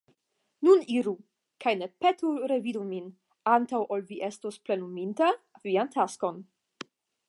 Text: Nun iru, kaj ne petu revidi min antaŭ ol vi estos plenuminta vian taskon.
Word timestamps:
Nun 0.67 0.79
iru, 0.99 1.13
kaj 1.65 1.73
ne 1.81 1.89
petu 2.05 2.33
revidi 2.53 2.83
min 2.87 3.13
antaŭ 3.59 3.85
ol 3.97 4.05
vi 4.11 4.21
estos 4.33 4.61
plenuminta 4.69 5.33
vian 5.69 5.97
taskon. 5.99 6.47